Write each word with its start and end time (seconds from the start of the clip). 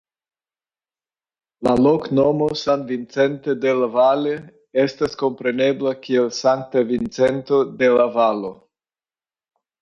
La 1.67 1.73
loknomo 1.87 2.47
"San 2.61 2.85
Vicente 2.91 3.55
del 3.65 3.83
Valle" 3.97 4.31
estas 4.85 5.13
komprenbebla 5.23 5.93
kiel 6.07 6.33
"Sankta 6.39 6.83
Vincento 6.95 7.61
de 7.83 7.93
la 7.99 8.09
Valo". 8.19 8.53